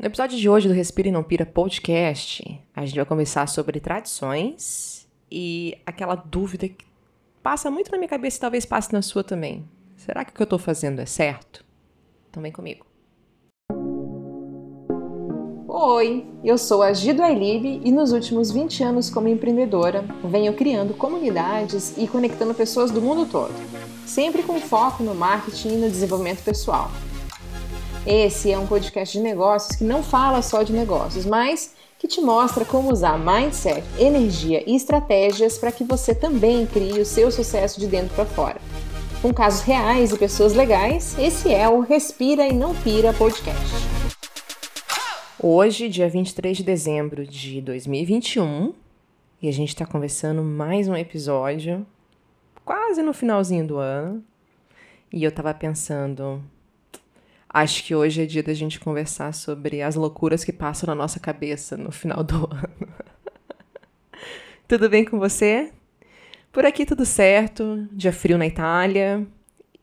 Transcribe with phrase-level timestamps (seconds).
[0.00, 3.78] No episódio de hoje do Respira e Não Pira podcast, a gente vai conversar sobre
[3.80, 6.86] tradições e aquela dúvida que
[7.42, 9.68] passa muito na minha cabeça e talvez passe na sua também.
[9.98, 11.62] Será que o que eu estou fazendo é certo?
[12.30, 12.86] Então vem comigo.
[15.68, 20.94] Oi, eu sou a Gido Ailib e nos últimos 20 anos como empreendedora venho criando
[20.94, 23.52] comunidades e conectando pessoas do mundo todo,
[24.06, 26.90] sempre com foco no marketing e no desenvolvimento pessoal.
[28.06, 32.22] Esse é um podcast de negócios que não fala só de negócios, mas que te
[32.22, 37.78] mostra como usar mindset, energia e estratégias para que você também crie o seu sucesso
[37.78, 38.60] de dentro para fora.
[39.20, 43.74] Com casos reais e pessoas legais, esse é o Respira e Não Pira podcast.
[45.38, 48.72] Hoje, dia 23 de dezembro de 2021,
[49.42, 51.86] e a gente está conversando mais um episódio,
[52.64, 54.24] quase no finalzinho do ano,
[55.12, 56.42] e eu tava pensando,
[57.52, 61.18] Acho que hoje é dia da gente conversar sobre as loucuras que passam na nossa
[61.18, 62.94] cabeça no final do ano.
[64.68, 65.72] tudo bem com você?
[66.52, 69.26] Por aqui tudo certo, dia frio na Itália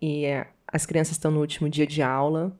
[0.01, 2.57] e é, as crianças estão no último dia de aula.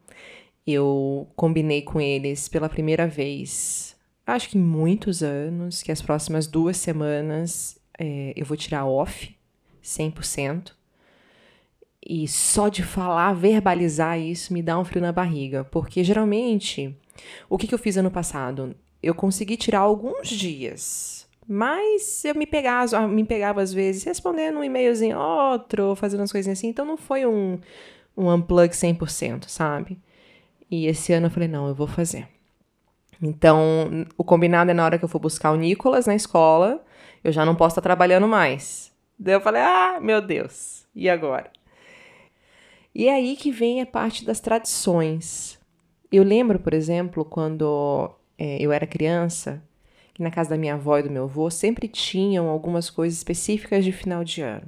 [0.66, 6.48] Eu combinei com eles pela primeira vez, acho que em muitos anos, que as próximas
[6.48, 9.34] duas semanas é, eu vou tirar off
[9.81, 10.77] 100%.
[12.09, 16.95] E só de falar, verbalizar isso me dá um frio na barriga, porque geralmente,
[17.50, 18.73] o que, que eu fiz ano passado?
[19.03, 24.63] Eu consegui tirar alguns dias, mas eu me pegava, me pegava às vezes respondendo um
[24.63, 27.59] e-mailzinho outro, fazendo as coisinhas assim, então não foi um,
[28.16, 30.00] um unplug 100%, sabe?
[30.72, 32.25] E esse ano eu falei, não, eu vou fazer.
[33.22, 36.81] Então, o combinado é na hora que eu for buscar o Nicolas na escola,
[37.22, 38.94] eu já não posso estar trabalhando mais.
[39.19, 41.56] Daí eu falei, ah, meu Deus, e agora?
[42.98, 45.59] E é aí que vem a parte das tradições.
[46.12, 48.09] Eu lembro, por exemplo, quando
[48.40, 49.64] é, eu era criança,
[50.16, 53.86] que na casa da minha avó e do meu avô sempre tinham algumas coisas específicas
[53.86, 54.66] de final de ano.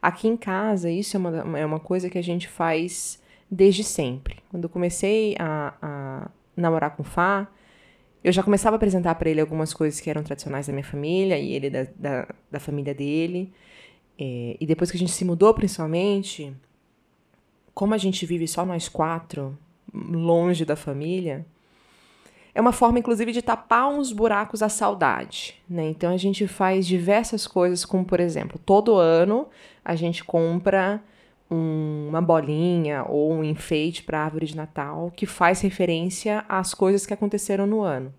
[0.00, 4.38] Aqui em casa, isso é uma, é uma coisa que a gente faz desde sempre.
[4.50, 7.46] Quando eu comecei a, a namorar com o Fá,
[8.24, 11.38] eu já começava a apresentar para ele algumas coisas que eram tradicionais da minha família
[11.38, 13.52] e ele da, da, da família dele.
[14.18, 16.56] É, e depois que a gente se mudou, principalmente,
[17.74, 19.56] como a gente vive só nós quatro,
[19.92, 21.46] longe da família,
[22.54, 25.54] é uma forma, inclusive, de tapar uns buracos da saudade.
[25.68, 25.88] Né?
[25.88, 29.48] Então a gente faz diversas coisas, como por exemplo, todo ano
[29.84, 31.02] a gente compra
[31.50, 37.06] um, uma bolinha ou um enfeite para árvore de Natal que faz referência às coisas
[37.06, 38.12] que aconteceram no ano.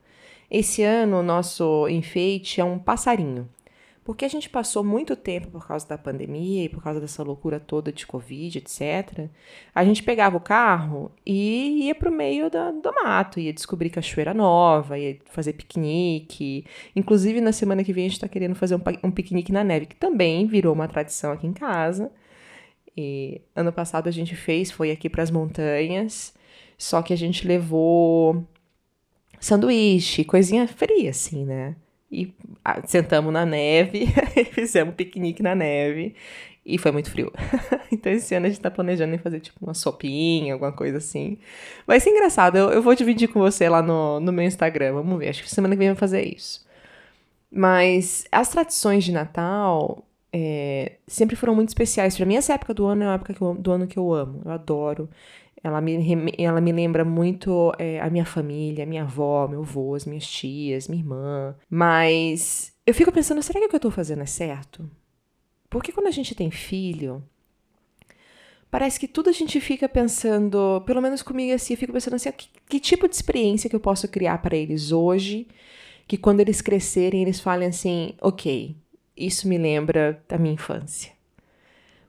[0.50, 3.48] Esse ano, o nosso enfeite é um passarinho.
[4.12, 7.62] Porque a gente passou muito tempo por causa da pandemia e por causa dessa loucura
[7.62, 9.30] toda de Covid, etc.
[9.74, 13.90] A gente pegava o carro e ia para o meio do, do mato, ia descobrir
[13.90, 16.66] cachoeira nova, ia fazer piquenique.
[16.94, 19.86] Inclusive, na semana que vem, a gente está querendo fazer um, um piquenique na neve,
[19.86, 22.12] que também virou uma tradição aqui em casa.
[22.98, 26.34] E ano passado a gente fez, foi aqui para as montanhas,
[26.78, 28.46] só que a gente levou
[29.40, 31.78] sanduíche, coisinha fria, assim, né?
[32.12, 32.34] E
[32.64, 34.08] ah, sentamos na neve,
[34.52, 36.14] fizemos piquenique na neve
[36.66, 37.32] e foi muito frio.
[37.92, 41.38] então esse ano a gente tá planejando em fazer tipo uma sopinha, alguma coisa assim.
[41.88, 45.18] Vai ser engraçado, eu, eu vou dividir com você lá no, no meu Instagram, vamos
[45.20, 46.66] ver, acho que semana que vem eu vou fazer isso.
[47.52, 52.16] Mas as tradições de Natal é, sempre foram muito especiais.
[52.16, 54.42] Para mim, essa época do ano é a época eu, do ano que eu amo,
[54.46, 55.10] eu adoro.
[55.64, 59.94] Ela me, ela me lembra muito é, a minha família, a minha avó, meu avô,
[59.94, 61.56] as minhas tias, minha irmã.
[61.70, 64.90] Mas eu fico pensando, será que o que eu tô fazendo é certo?
[65.70, 67.24] Porque quando a gente tem filho,
[68.72, 72.32] parece que tudo a gente fica pensando, pelo menos comigo assim, eu fico pensando assim,
[72.32, 75.48] que, que tipo de experiência que eu posso criar para eles hoje,
[76.08, 78.76] que quando eles crescerem eles falem assim, ok,
[79.16, 81.21] isso me lembra da minha infância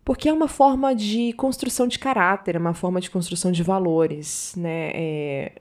[0.05, 4.55] porque é uma forma de construção de caráter, é uma forma de construção de valores,
[4.57, 4.91] né?
[4.95, 5.53] É...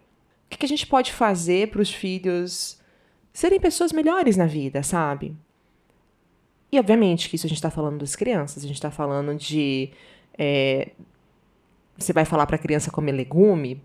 [0.46, 2.80] O que a gente pode fazer para os filhos
[3.32, 5.36] serem pessoas melhores na vida, sabe?
[6.72, 9.92] E obviamente que isso a gente está falando das crianças, a gente está falando de
[10.38, 10.90] é...
[11.98, 13.82] você vai falar para a criança comer legume,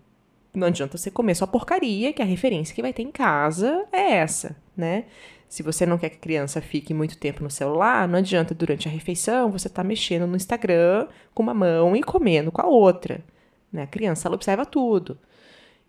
[0.53, 4.13] não adianta você comer só porcaria, que a referência que vai ter em casa é
[4.13, 5.05] essa, né?
[5.47, 8.87] Se você não quer que a criança fique muito tempo no celular, não adianta durante
[8.87, 12.67] a refeição você estar tá mexendo no Instagram com uma mão e comendo com a
[12.67, 13.23] outra.
[13.71, 13.83] Né?
[13.83, 15.17] A criança ela observa tudo.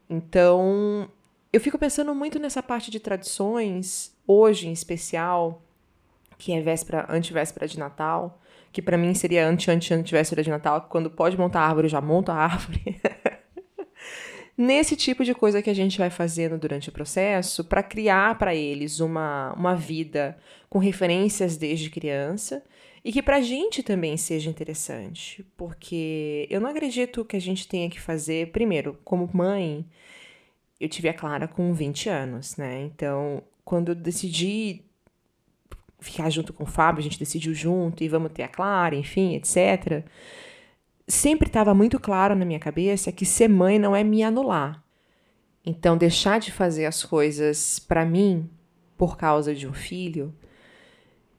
[0.08, 1.10] Então,
[1.52, 5.62] eu fico pensando muito nessa parte de tradições, hoje em especial,
[6.38, 8.40] que é véspera, antivéspera de Natal,
[8.72, 12.00] que para mim seria anti anti antivéspera de Natal, quando pode montar a árvore, já
[12.00, 13.00] monta a árvore.
[14.58, 18.52] nesse tipo de coisa que a gente vai fazendo durante o processo para criar para
[18.56, 20.36] eles uma, uma vida
[20.68, 22.64] com referências desde criança
[23.04, 27.68] e que para a gente também seja interessante, porque eu não acredito que a gente
[27.68, 29.86] tenha que fazer, primeiro, como mãe,
[30.80, 32.82] eu tive a Clara com 20 anos, né?
[32.82, 34.82] Então, quando eu decidi
[36.00, 39.36] ficar junto com o Fábio, a gente decidiu junto e vamos ter a Clara, enfim,
[39.36, 40.04] etc
[41.08, 44.84] sempre estava muito claro na minha cabeça que ser mãe não é me anular.
[45.64, 48.48] Então, deixar de fazer as coisas para mim
[48.96, 50.34] por causa de um filho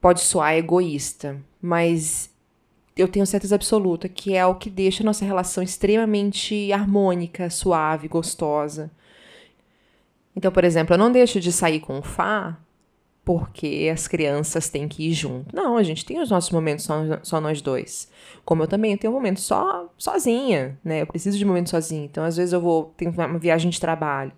[0.02, 2.34] pode soar egoísta, mas
[2.96, 8.08] eu tenho certeza absoluta que é o que deixa a nossa relação extremamente harmônica, suave,
[8.08, 8.92] gostosa.
[10.36, 12.58] Então, por exemplo, eu não deixo de sair com o Fá
[13.30, 15.56] porque as crianças têm que ir junto.
[15.56, 18.10] Não, a gente tem os nossos momentos só, só nós dois.
[18.44, 21.04] Como eu também tenho um momento só sozinha, né?
[21.04, 22.06] Eu preciso de um momento sozinha.
[22.06, 24.32] Então, às vezes eu vou ter uma viagem de trabalho.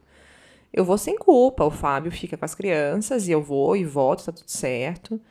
[0.74, 1.64] Eu vou sem culpa.
[1.64, 5.22] O Fábio fica com as crianças e eu vou e volto, tá tudo certo.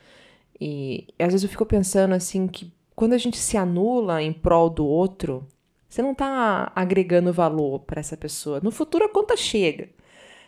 [0.58, 4.32] E, e às vezes eu fico pensando assim que quando a gente se anula em
[4.32, 5.46] prol do outro,
[5.86, 8.58] você não tá agregando valor para essa pessoa.
[8.62, 9.90] No futuro a conta chega.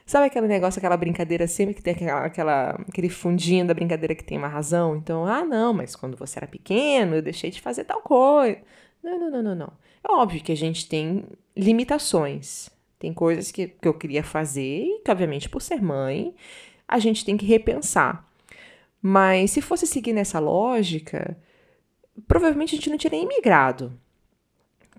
[0.04, 4.24] Sabe aquele negócio, aquela brincadeira sempre que tem aquela, aquela, aquele fundinho da brincadeira que
[4.24, 4.96] tem uma razão?
[4.96, 8.58] Então, ah, não, mas quando você era pequeno, eu deixei de fazer tal coisa.
[9.02, 9.72] Não, não, não, não, não.
[10.08, 11.24] É óbvio que a gente tem
[11.56, 12.68] limitações.
[12.98, 16.34] Tem coisas que, que eu queria fazer e que, obviamente, por ser mãe,
[16.86, 18.28] a gente tem que repensar.
[19.00, 21.36] Mas se fosse seguir nessa lógica,
[22.28, 23.92] provavelmente a gente não nem imigrado.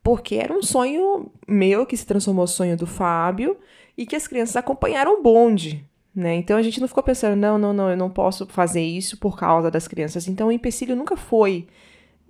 [0.04, 3.58] Porque era um sonho meu que se transformou no sonho do Fábio
[3.98, 5.86] e que as crianças acompanharam o bonde.
[6.14, 6.36] Né?
[6.36, 9.38] Então a gente não ficou pensando, não, não, não, eu não posso fazer isso por
[9.38, 10.28] causa das crianças.
[10.28, 11.68] Então o empecilho nunca foi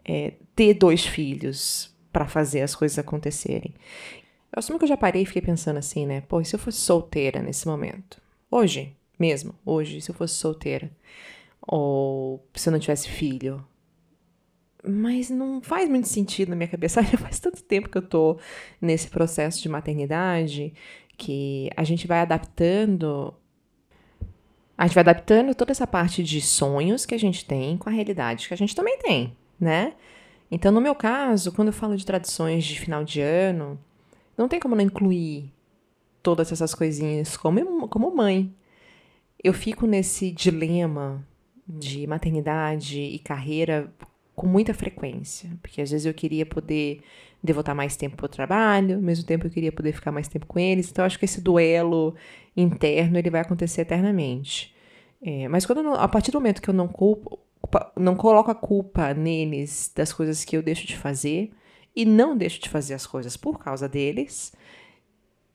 [0.05, 3.73] é, ter dois filhos para fazer as coisas acontecerem.
[4.51, 6.21] Eu assumo que eu já parei e fiquei pensando assim, né?
[6.21, 8.21] Pô, e se eu fosse solteira nesse momento?
[8.51, 10.91] Hoje, mesmo, hoje, se eu fosse solteira.
[11.67, 13.65] Ou se eu não tivesse filho.
[14.85, 17.01] Mas não faz muito sentido na minha cabeça.
[17.03, 18.37] Já faz tanto tempo que eu tô
[18.81, 20.73] nesse processo de maternidade
[21.17, 23.33] que a gente vai adaptando.
[24.77, 27.91] A gente vai adaptando toda essa parte de sonhos que a gente tem com a
[27.91, 29.93] realidade que a gente também tem, né?
[30.49, 33.79] Então, no meu caso, quando eu falo de tradições de final de ano,
[34.37, 35.51] não tem como não incluir
[36.21, 38.53] todas essas coisinhas como, como mãe.
[39.43, 41.25] Eu fico nesse dilema
[41.67, 43.93] de maternidade e carreira
[44.35, 47.01] com muita frequência, porque às vezes eu queria poder
[47.43, 50.45] devotar mais tempo para o trabalho, ao mesmo tempo eu queria poder ficar mais tempo
[50.45, 50.89] com eles.
[50.89, 52.15] Então, acho que esse duelo
[52.55, 54.73] interno ele vai acontecer eternamente.
[55.21, 57.39] É, mas quando a partir do momento que eu não culpo,
[57.97, 61.51] não coloco a culpa neles das coisas que eu deixo de fazer
[61.95, 64.53] e não deixo de fazer as coisas por causa deles,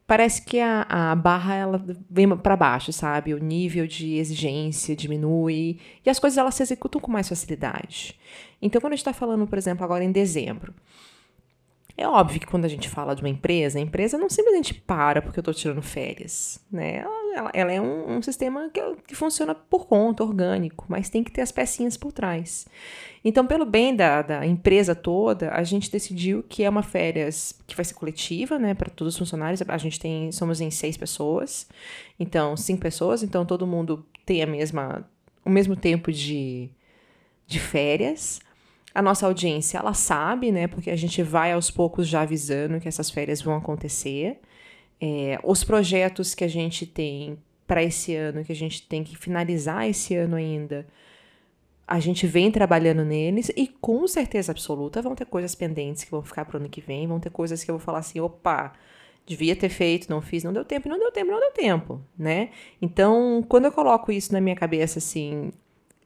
[0.09, 3.35] parece que a, a barra ela vem para baixo, sabe?
[3.35, 8.19] O nível de exigência diminui e as coisas elas se executam com mais facilidade.
[8.61, 10.75] Então, quando a gente está falando, por exemplo, agora em dezembro,
[11.95, 15.21] é óbvio que quando a gente fala de uma empresa, a empresa não simplesmente para
[15.21, 17.01] porque eu estou tirando férias, né?
[17.01, 17.18] Ela,
[17.53, 21.41] ela é um, um sistema que, que, funciona por conta, orgânico, mas tem que ter
[21.41, 22.67] as pecinhas por trás.
[23.25, 27.75] Então, pelo bem da, da empresa toda, a gente decidiu que é uma férias que
[27.75, 29.63] vai ser coletiva, né, para todos os funcionários.
[29.67, 31.69] A gente tem, somos em seis pessoas,
[32.19, 35.09] então cinco pessoas, então todo mundo tem a mesma,
[35.45, 36.71] o mesmo tempo de,
[37.47, 38.41] de férias.
[38.95, 40.67] A nossa audiência, ela sabe, né?
[40.67, 44.41] Porque a gente vai aos poucos já avisando que essas férias vão acontecer.
[45.01, 49.17] É, os projetos que a gente tem para esse ano, que a gente tem que
[49.17, 50.87] finalizar esse ano ainda,
[51.87, 56.23] a gente vem trabalhando neles e com certeza absoluta vão ter coisas pendentes que vão
[56.23, 58.73] ficar para o ano que vem, vão ter coisas que eu vou falar assim, opa,
[59.27, 62.51] devia ter feito, não fiz, não deu tempo, não deu tempo, não deu tempo, né?
[62.81, 65.51] Então, quando eu coloco isso na minha cabeça assim,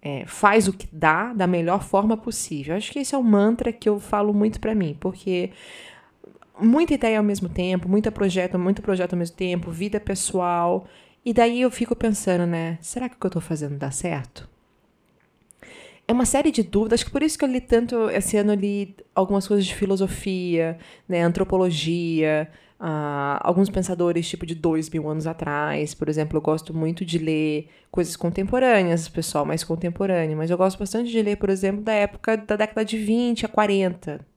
[0.02, 2.74] é, faz o que dá da melhor forma possível.
[2.74, 5.50] Acho que esse é um mantra que eu falo muito para mim, porque
[6.58, 10.86] muita ideia ao mesmo tempo, muito projeto, muito projeto ao mesmo tempo, vida pessoal.
[11.24, 12.78] E daí eu fico pensando, né?
[12.80, 14.48] Será que o que eu tô fazendo dá certo?
[16.06, 18.52] É uma série de dúvidas, acho que por isso que eu li tanto, esse ano
[18.52, 20.78] eu li algumas coisas de filosofia,
[21.08, 22.50] né, antropologia,
[22.82, 25.94] Uh, alguns pensadores, tipo, de dois mil anos atrás.
[25.94, 30.80] Por exemplo, eu gosto muito de ler coisas contemporâneas, pessoal mais contemporâneo, mas eu gosto
[30.80, 34.31] bastante de ler, por exemplo, da época da década de 20 a 40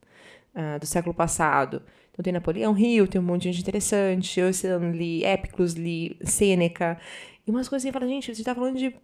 [0.56, 1.82] uh, do século passado.
[2.12, 4.40] Então tem Napoleão Hill, tem um monte de gente interessante.
[4.40, 4.50] Eu
[4.92, 6.98] li Épicos, li Sêneca.
[7.46, 8.96] E umas coisas assim, fala, gente, você está falando de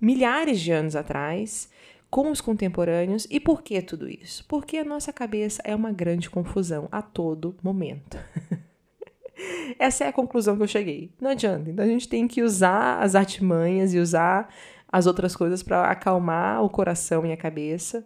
[0.00, 1.70] milhares de anos atrás
[2.10, 3.26] com os contemporâneos.
[3.30, 4.44] E por que tudo isso?
[4.46, 8.18] Porque a nossa cabeça é uma grande confusão a todo momento.
[9.78, 11.10] Essa é a conclusão que eu cheguei.
[11.20, 11.70] Não adianta.
[11.70, 14.52] Então a gente tem que usar as artimanhas e usar
[14.88, 18.04] as outras coisas para acalmar o coração e a cabeça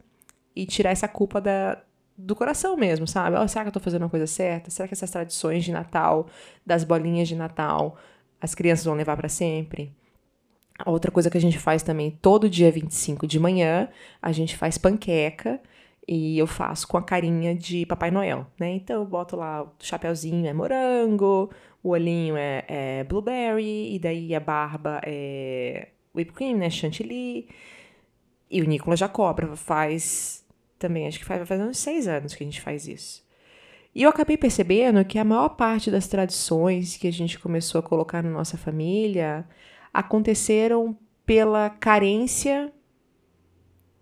[0.57, 1.83] e tirar essa culpa da,
[2.19, 3.37] do coração mesmo, sabe?
[3.39, 4.71] Oh, será que eu tô fazendo a coisa certa?
[4.71, 6.27] Será que essas tradições de Natal,
[6.67, 7.97] das bolinhas de Natal,
[8.41, 9.95] as crianças vão levar para sempre?
[10.85, 13.89] Outra coisa que a gente faz também, todo dia 25 de manhã,
[14.21, 15.61] a gente faz panqueca
[16.07, 18.71] e eu faço com a carinha de Papai Noel, né?
[18.73, 21.51] Então eu boto lá o chapéuzinho é morango,
[21.83, 26.71] o olhinho é, é blueberry, e daí a barba é whipped cream, né?
[26.71, 27.49] Chantilly.
[28.51, 30.45] E o Nicolas já cobra, faz
[30.79, 33.27] também, acho que faz, fazer uns seis anos que a gente faz isso.
[33.95, 37.83] E eu acabei percebendo que a maior parte das tradições que a gente começou a
[37.83, 39.45] colocar na nossa família
[39.93, 42.73] aconteceram pela carência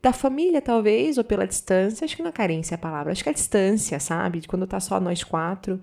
[0.03, 2.05] da família, talvez, ou pela distância.
[2.05, 4.41] Acho que não é carência a palavra, acho que é a distância, sabe?
[4.41, 5.81] De quando tá só nós quatro,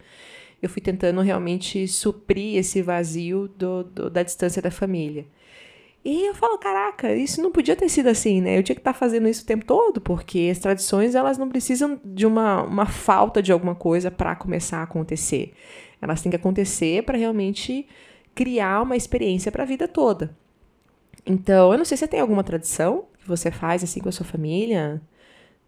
[0.62, 5.26] eu fui tentando realmente suprir esse vazio do, do, da distância da família.
[6.06, 8.58] E eu falo, caraca, isso não podia ter sido assim, né?
[8.58, 11.48] Eu tinha que estar tá fazendo isso o tempo todo, porque as tradições, elas não
[11.48, 15.54] precisam de uma, uma falta de alguma coisa para começar a acontecer.
[16.02, 17.88] Elas têm que acontecer para realmente
[18.36, 20.36] criar uma experiência para a vida toda.
[21.26, 24.12] Então, eu não sei se você tem alguma tradição que você faz assim com a
[24.12, 25.02] sua família,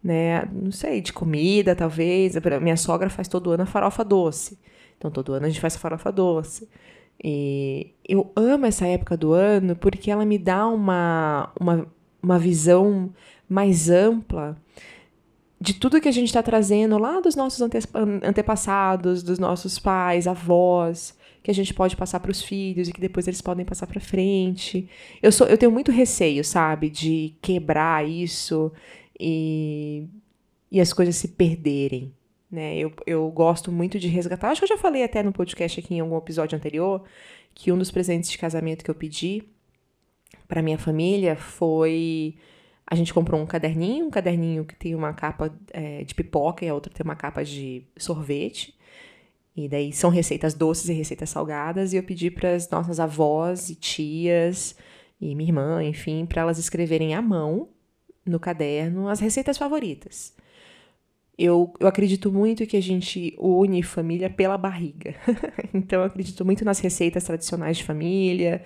[0.04, 0.46] né?
[0.52, 2.34] Não sei, de comida, talvez.
[2.60, 4.58] Minha sogra faz todo ano a farofa doce.
[4.98, 6.68] Então, todo ano a gente faz a farofa doce.
[7.22, 11.86] E eu amo essa época do ano porque ela me dá uma, uma,
[12.22, 13.12] uma visão
[13.48, 14.56] mais ampla
[15.60, 17.78] de tudo que a gente está trazendo lá dos nossos ante
[18.22, 23.00] antepassados, dos nossos pais, avós, que a gente pode passar para os filhos e que
[23.00, 24.88] depois eles podem passar para frente.
[25.22, 28.70] Eu sou, eu tenho muito receio, sabe, de quebrar isso
[29.18, 30.06] e,
[30.70, 32.12] e as coisas se perderem.
[32.50, 32.76] Né?
[32.76, 34.50] Eu, eu gosto muito de resgatar.
[34.50, 37.02] Acho que eu já falei até no podcast aqui em algum episódio anterior
[37.54, 39.42] que um dos presentes de casamento que eu pedi
[40.46, 42.36] para minha família foi
[42.86, 46.68] a gente comprou um caderninho, um caderninho que tem uma capa é, de pipoca e
[46.68, 48.76] a outra tem uma capa de sorvete.
[49.56, 53.70] E daí são receitas doces e receitas salgadas, e eu pedi para as nossas avós
[53.70, 54.76] e tias
[55.20, 57.70] e minha irmã, enfim, para elas escreverem à mão
[58.24, 60.35] no caderno as receitas favoritas.
[61.38, 65.14] Eu, eu acredito muito que a gente une família pela barriga.
[65.74, 68.62] então, eu acredito muito nas receitas tradicionais de família,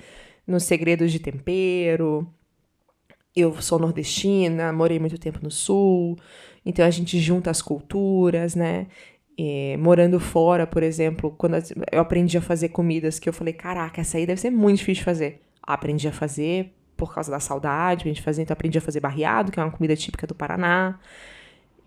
[0.47, 2.27] nos segredos de tempero.
[3.35, 6.17] Eu sou nordestina, morei muito tempo no sul,
[6.67, 8.89] então a gente junta as culturas, né?
[9.39, 11.57] É, morando fora, por exemplo, quando
[11.91, 15.01] eu aprendi a fazer comidas que eu falei, caraca, essa aí deve ser muito difícil
[15.01, 15.41] de fazer.
[15.63, 19.51] Aprendi a fazer por causa da saudade, aprendi a fazer, então aprendi a fazer barreado,
[19.51, 20.99] que é uma comida típica do Paraná.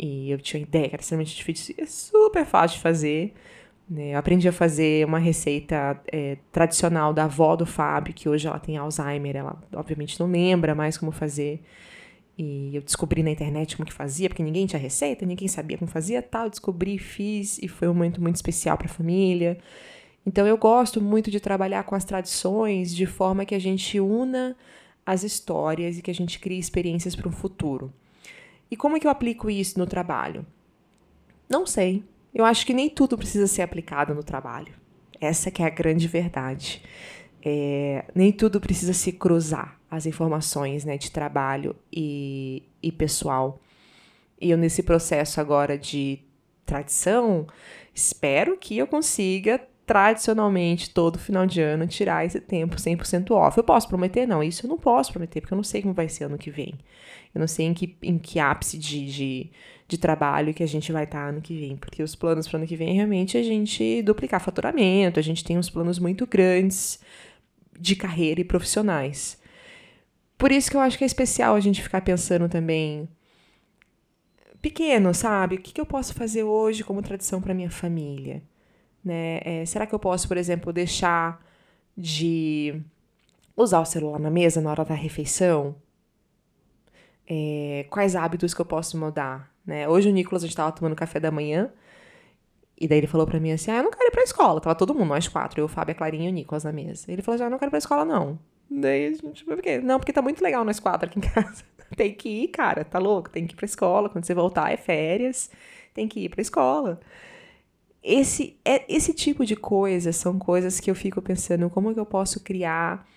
[0.05, 3.33] E eu tinha ideia que era extremamente difícil, é super fácil de fazer.
[3.89, 4.13] Né?
[4.13, 8.59] Eu aprendi a fazer uma receita é, tradicional da avó do Fábio, que hoje ela
[8.59, 11.63] tem Alzheimer, ela obviamente não lembra mais como fazer.
[12.37, 15.89] E eu descobri na internet como que fazia, porque ninguém tinha receita, ninguém sabia como
[15.89, 16.49] fazia, tal.
[16.49, 19.57] Descobri, fiz e foi um momento muito especial para a família.
[20.25, 24.53] Então eu gosto muito de trabalhar com as tradições de forma que a gente una
[25.05, 27.93] as histórias e que a gente crie experiências para o futuro.
[28.73, 30.43] E como é que eu aplico isso no trabalho?
[31.47, 32.03] Não sei.
[32.33, 34.73] Eu acho que nem tudo precisa ser aplicado no trabalho.
[35.21, 36.81] Essa que é a grande verdade.
[37.45, 43.61] É, nem tudo precisa se cruzar as informações né, de trabalho e, e pessoal.
[44.41, 46.17] E eu, nesse processo agora de
[46.65, 47.45] tradição,
[47.93, 53.57] espero que eu consiga tradicionalmente, todo final de ano, tirar esse tempo 100% off.
[53.57, 54.25] Eu posso prometer?
[54.25, 56.49] Não, isso eu não posso prometer, porque eu não sei como vai ser ano que
[56.49, 56.73] vem.
[57.35, 59.51] Eu não sei em que, em que ápice de, de,
[59.87, 62.67] de trabalho que a gente vai estar ano que vem, porque os planos para ano
[62.67, 66.99] que vem é realmente a gente duplicar faturamento, a gente tem uns planos muito grandes
[67.79, 69.41] de carreira e profissionais.
[70.37, 73.07] Por isso que eu acho que é especial a gente ficar pensando também
[74.61, 75.55] pequeno, sabe?
[75.55, 78.41] O que, que eu posso fazer hoje como tradição para minha família?
[79.03, 79.39] Né?
[79.43, 81.43] É, será que eu posso, por exemplo, deixar
[81.97, 82.81] de
[83.55, 85.75] usar o celular na mesa na hora da refeição?
[87.27, 89.51] É, quais hábitos que eu posso mudar?
[89.65, 89.87] Né?
[89.87, 91.71] Hoje o Nicolas, a gente estava tomando café da manhã,
[92.79, 94.59] e daí ele falou para mim assim: Ah, eu não quero ir pra escola.
[94.59, 97.11] Tava todo mundo, nós quatro, eu, Fábio, a Clarinha e o Nicolas na mesa.
[97.11, 98.37] Ele falou assim: Ah, não quero ir pra escola, não.
[98.69, 99.79] Daí a gente, por quê?
[99.79, 101.63] Não, porque tá muito legal nós quatro aqui em casa.
[101.95, 103.29] tem que ir, cara, tá louco?
[103.29, 104.09] Tem que ir pra escola.
[104.09, 105.49] Quando você voltar é férias,
[105.93, 106.99] tem que ir pra escola.
[108.03, 112.05] Esse, é, esse tipo de coisas são coisas que eu fico pensando como que eu
[112.05, 113.07] posso criar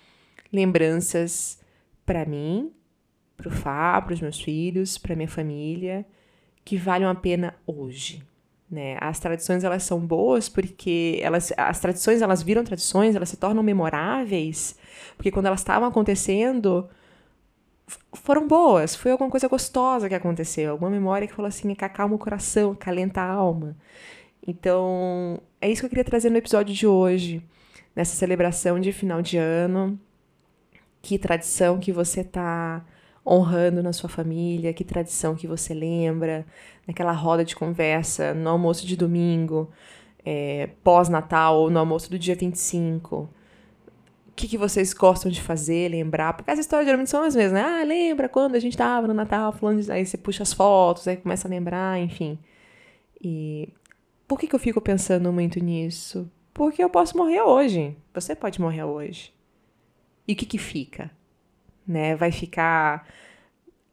[0.51, 1.59] lembranças
[2.05, 2.71] para mim,
[3.35, 6.05] pro Fá, pros meus filhos, pra minha família,
[6.63, 8.23] que valham a pena hoje.
[8.69, 8.97] Né?
[8.99, 13.63] As tradições elas são boas porque elas, as tradições elas viram tradições, elas se tornam
[13.63, 14.77] memoráveis,
[15.15, 16.89] porque quando elas estavam acontecendo
[18.13, 22.15] foram boas, foi alguma coisa gostosa que aconteceu, alguma memória que falou assim, que acalma
[22.15, 23.77] o coração, calenta a alma.
[24.47, 27.43] Então, é isso que eu queria trazer no episódio de hoje,
[27.93, 29.99] nessa celebração de final de ano.
[31.01, 32.85] Que tradição que você está
[33.25, 36.45] honrando na sua família, que tradição que você lembra,
[36.87, 39.69] naquela roda de conversa, no almoço de domingo,
[40.25, 43.15] é, pós-Natal ou no almoço do dia 25.
[43.17, 43.29] O
[44.33, 46.33] que, que vocês gostam de fazer, lembrar?
[46.33, 47.63] Porque as histórias geralmente são as mesmas, né?
[47.63, 49.89] Ah, lembra quando a gente estava no Natal falando.
[49.89, 52.39] Aí você puxa as fotos, aí começa a lembrar, enfim.
[53.21, 53.69] E
[54.27, 56.29] por que, que eu fico pensando muito nisso?
[56.53, 57.95] Porque eu posso morrer hoje.
[58.13, 59.33] Você pode morrer hoje.
[60.27, 61.09] E o que, que fica?
[61.87, 62.15] Né?
[62.15, 63.07] Vai ficar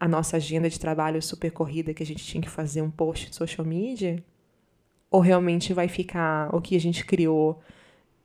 [0.00, 3.30] a nossa agenda de trabalho super corrida que a gente tinha que fazer um post
[3.30, 4.22] de social media?
[5.10, 7.62] Ou realmente vai ficar o que a gente criou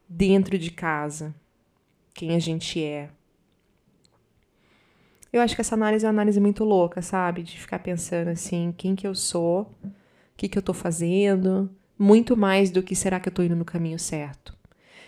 [0.07, 1.35] dentro de casa?
[2.15, 3.11] Quem a gente é?
[5.31, 7.43] Eu acho que essa análise é uma análise muito louca, sabe?
[7.43, 9.91] De ficar pensando assim, quem que eu sou, o
[10.35, 13.65] que que eu tô fazendo, muito mais do que será que eu tô indo no
[13.65, 14.57] caminho certo.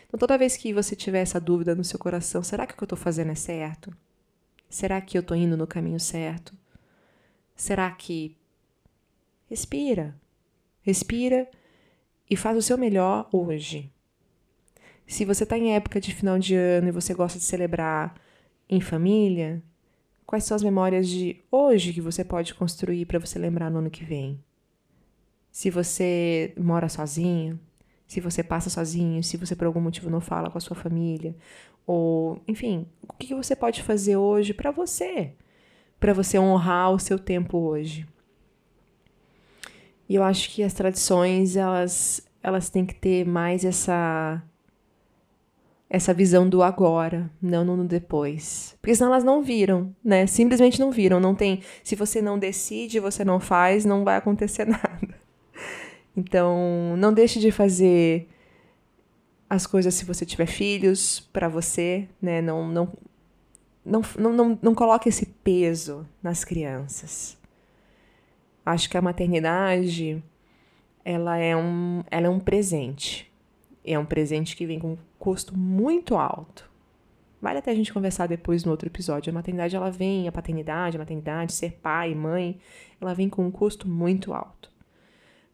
[0.06, 2.84] Então, toda vez que você tiver essa dúvida no seu coração, será que o que
[2.84, 3.96] eu tô fazendo é certo?
[4.70, 6.54] Será que eu estou indo no caminho certo?
[7.56, 8.36] Será que.
[9.50, 10.14] Respira.
[10.82, 11.50] Respira
[12.30, 13.90] e faz o seu melhor hoje.
[15.08, 18.16] Se você está em época de final de ano e você gosta de celebrar
[18.70, 19.62] em família,
[20.26, 23.90] quais são as memórias de hoje que você pode construir para você lembrar no ano
[23.90, 24.42] que vem?
[25.52, 27.60] Se você mora sozinho,
[28.08, 31.36] se você passa sozinho, se você por algum motivo não fala com a sua família,
[31.86, 35.34] ou, enfim, o que você pode fazer hoje para você?
[36.00, 38.08] Para você honrar o seu tempo hoje.
[40.08, 44.44] E eu acho que as tradições, elas, elas têm que ter mais essa
[45.90, 48.78] essa visão do agora, não no depois.
[48.82, 50.26] Porque senão elas não viram, né?
[50.26, 51.20] Simplesmente não viram.
[51.20, 51.62] Não tem.
[51.84, 55.21] Se você não decide, você não faz, não vai acontecer nada.
[56.16, 58.28] Então, não deixe de fazer
[59.50, 62.42] as coisas se você tiver filhos para você, né?
[62.42, 62.94] Não, não,
[63.84, 67.38] não, não, não, não coloque esse peso nas crianças.
[68.66, 70.24] Acho que a maternidade
[71.04, 73.32] ela é um, ela é um presente.
[73.84, 76.70] É um presente que vem com um custo muito alto.
[77.42, 79.32] Vale até a gente conversar depois no outro episódio.
[79.32, 82.60] A maternidade ela vem, a paternidade, a maternidade, ser pai, mãe,
[83.02, 84.71] ela vem com um custo muito alto.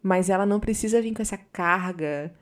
[0.02, 2.32] Mas ela não precisa vir com essa carga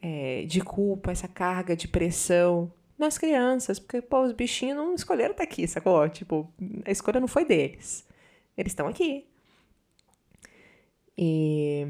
[0.00, 5.32] é, de culpa, essa carga de pressão nas crianças, porque, pô, os bichinhos não escolheram
[5.32, 6.08] estar tá aqui, sacou?
[6.08, 6.52] Tipo,
[6.84, 8.06] a escolha não foi deles.
[8.56, 9.26] Eles estão aqui.
[11.16, 11.86] E.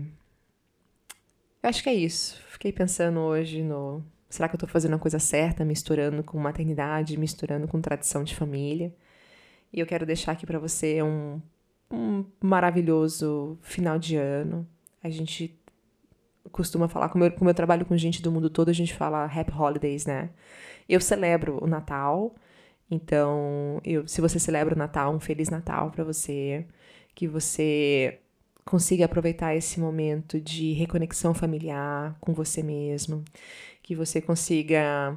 [1.63, 2.43] Eu acho que é isso.
[2.49, 4.03] Fiquei pensando hoje no.
[4.29, 8.35] Será que eu tô fazendo a coisa certa, misturando com maternidade, misturando com tradição de
[8.35, 8.95] família?
[9.73, 11.41] E eu quero deixar aqui para você um,
[11.91, 14.67] um maravilhoso final de ano.
[15.03, 15.59] A gente
[16.51, 19.25] costuma falar, como eu, como eu trabalho com gente do mundo todo, a gente fala
[19.25, 20.31] Happy Holidays, né?
[20.89, 22.35] Eu celebro o Natal,
[22.91, 26.67] então, eu, se você celebra o Natal, um Feliz Natal para você,
[27.15, 28.21] que você
[28.67, 33.25] consiga aproveitar esse momento de reconexão familiar com você mesmo,
[33.83, 35.17] que você consiga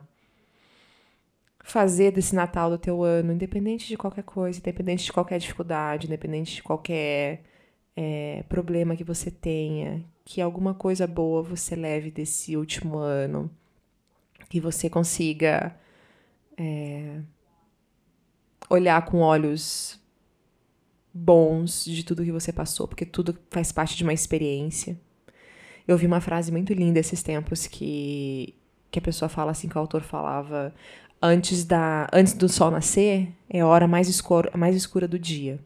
[1.63, 6.55] fazer desse Natal do teu ano, independente de qualquer coisa, independente de qualquer dificuldade, independente
[6.55, 7.43] de qualquer
[7.95, 13.49] é, problema que você tenha, que alguma coisa boa você leve desse último ano,
[14.49, 15.75] que você consiga
[16.57, 17.21] é,
[18.69, 19.99] olhar com olhos
[21.13, 24.99] bons de tudo que você passou, porque tudo faz parte de uma experiência.
[25.87, 28.55] Eu ouvi uma frase muito linda esses tempos que,
[28.91, 30.73] que a pessoa fala assim, que o autor falava,
[31.21, 35.59] antes, da, antes do sol nascer é a hora mais, escura, mais escura do dia.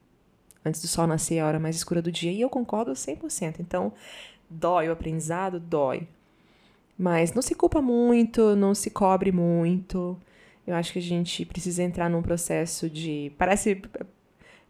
[0.66, 2.32] Antes do sol nascer é a hora mais escura do dia.
[2.32, 3.60] E eu concordo 100%.
[3.60, 3.94] Então,
[4.50, 5.60] Dói o aprendizado?
[5.60, 6.08] Dói.
[6.98, 10.20] Mas não se culpa muito, não se cobre muito.
[10.66, 13.32] Eu acho que a gente precisa entrar num processo de.
[13.38, 13.82] Parece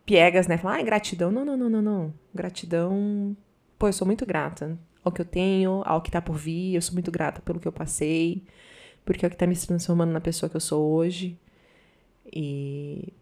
[0.06, 0.58] piegas, né?
[0.58, 1.32] Falar, ah, gratidão.
[1.32, 2.14] Não, não, não, não, não.
[2.36, 3.36] Gratidão.
[3.78, 6.76] Pô, eu sou muito grata ao que eu tenho, ao que tá por vir.
[6.76, 8.44] Eu sou muito grata pelo que eu passei,
[9.06, 11.40] porque é o que tá me transformando na pessoa que eu sou hoje.
[12.32, 13.14] E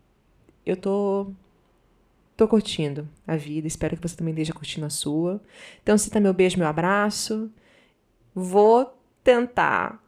[0.66, 1.32] eu tô
[2.38, 5.42] Tô curtindo a vida, espero que você também esteja curtindo a sua.
[5.82, 7.52] Então, cita meu beijo, meu abraço.
[8.34, 10.00] Vou tentar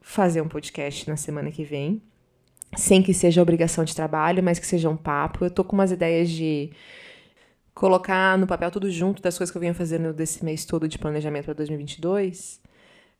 [0.00, 2.02] fazer um podcast na semana que vem,
[2.76, 5.44] sem que seja obrigação de trabalho, mas que seja um papo.
[5.44, 6.72] Eu tô com umas ideias de
[7.72, 10.98] colocar no papel tudo junto das coisas que eu venho fazendo desse mês todo de
[10.98, 12.60] planejamento para 2022,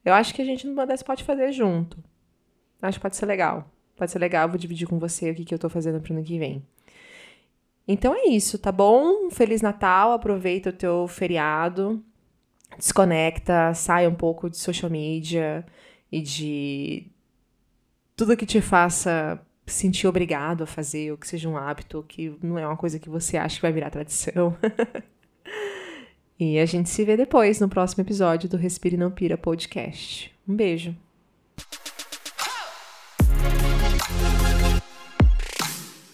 [0.05, 1.97] eu acho que a gente numa dessas pode fazer junto.
[2.83, 3.71] Acho que pode ser legal.
[3.97, 6.25] Pode ser legal, vou dividir com você o que, que eu tô fazendo pro ano
[6.25, 6.65] que vem.
[7.93, 9.29] Então é isso, tá bom?
[9.33, 12.01] Feliz Natal, aproveita o teu feriado,
[12.79, 15.67] desconecta, sai um pouco de social media
[16.11, 17.09] e de
[18.15, 22.57] tudo que te faça sentir obrigado a fazer, ou que seja um hábito, que não
[22.57, 24.57] é uma coisa que você acha que vai virar tradição.
[26.39, 30.33] e a gente se vê depois no próximo episódio do Respire Não Pira podcast.
[30.47, 30.95] Um beijo.